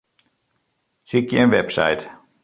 [1.11, 2.01] Sykje in website.